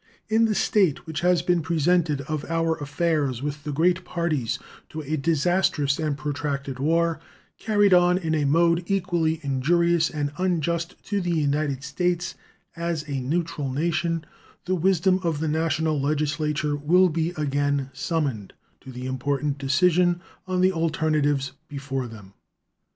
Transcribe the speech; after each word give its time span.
In 0.29 0.45
the 0.45 0.55
state 0.55 1.05
which 1.05 1.21
has 1.21 1.43
been 1.43 1.61
presented 1.61 2.21
of 2.21 2.43
our 2.49 2.75
affairs 2.77 3.43
with 3.43 3.63
the 3.63 3.71
great 3.71 4.03
parties 4.03 4.57
to 4.89 5.01
a 5.03 5.15
disastrous 5.15 5.99
and 5.99 6.17
protracted 6.17 6.79
war, 6.79 7.19
carried 7.59 7.93
on 7.93 8.17
in 8.17 8.33
a 8.33 8.45
mode 8.47 8.83
equally 8.87 9.39
injurious 9.43 10.09
and 10.09 10.31
unjust 10.39 10.95
to 11.03 11.21
the 11.21 11.29
United 11.35 11.83
States 11.83 12.33
as 12.75 13.03
a 13.07 13.19
neutral 13.21 13.71
nation, 13.71 14.25
the 14.65 14.73
wisdom 14.73 15.19
of 15.21 15.39
the 15.39 15.47
National 15.47 16.01
Legislature 16.01 16.75
will 16.75 17.09
be 17.09 17.29
again 17.37 17.91
summoned 17.93 18.53
to 18.79 18.91
the 18.91 19.05
important 19.05 19.59
decision 19.59 20.19
on 20.47 20.61
the 20.61 20.71
alternatives 20.71 21.51
before 21.69 22.07
them. 22.07 22.33